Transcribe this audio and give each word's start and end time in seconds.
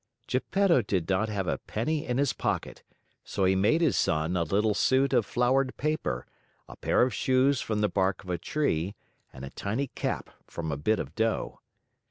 Geppetto 0.25 0.81
did 0.81 1.07
not 1.09 1.29
have 1.29 1.45
a 1.47 1.59
penny 1.59 2.07
in 2.07 2.17
his 2.17 2.33
pocket, 2.33 2.81
so 3.23 3.45
he 3.45 3.53
made 3.55 3.81
his 3.81 3.95
son 3.95 4.35
a 4.35 4.41
little 4.41 4.73
suit 4.73 5.13
of 5.13 5.27
flowered 5.27 5.77
paper, 5.77 6.25
a 6.67 6.75
pair 6.75 7.03
of 7.03 7.13
shoes 7.13 7.61
from 7.61 7.81
the 7.81 7.87
bark 7.87 8.23
of 8.23 8.31
a 8.31 8.39
tree, 8.39 8.95
and 9.31 9.45
a 9.45 9.51
tiny 9.51 9.89
cap 9.93 10.31
from 10.47 10.71
a 10.71 10.75
bit 10.75 10.97
of 10.97 11.13
dough. 11.13 11.59